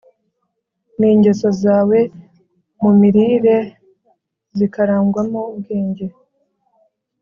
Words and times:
ningeso 0.99 1.47
zawe 1.61 1.99
mu 2.81 2.91
mirire 2.99 3.57
zikarangwamo 4.57 5.41
ubwenge 5.53 6.05